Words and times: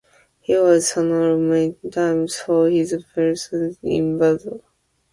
He 0.39 0.57
was 0.57 0.97
honored 0.97 1.41
many 1.41 1.75
times 1.91 2.35
for 2.39 2.67
his 2.67 2.95
heroism 3.13 3.77
in 3.83 4.17
battle. 4.17 4.63